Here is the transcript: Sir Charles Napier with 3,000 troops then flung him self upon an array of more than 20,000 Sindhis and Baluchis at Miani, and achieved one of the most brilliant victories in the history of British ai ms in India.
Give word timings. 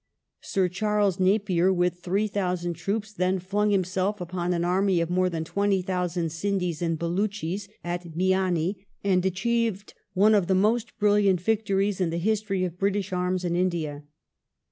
Sir 0.41 0.67
Charles 0.67 1.19
Napier 1.19 1.71
with 1.71 1.99
3,000 1.99 2.73
troops 2.73 3.13
then 3.13 3.37
flung 3.37 3.71
him 3.71 3.83
self 3.83 4.19
upon 4.19 4.51
an 4.51 4.65
array 4.65 4.99
of 4.99 5.11
more 5.11 5.29
than 5.29 5.43
20,000 5.43 6.31
Sindhis 6.31 6.81
and 6.81 6.97
Baluchis 6.97 7.69
at 7.83 8.15
Miani, 8.17 8.87
and 9.03 9.23
achieved 9.27 9.93
one 10.15 10.33
of 10.33 10.47
the 10.47 10.55
most 10.55 10.97
brilliant 10.97 11.39
victories 11.41 12.01
in 12.01 12.09
the 12.09 12.17
history 12.17 12.63
of 12.65 12.79
British 12.79 13.13
ai 13.13 13.29
ms 13.29 13.45
in 13.45 13.55
India. 13.55 14.01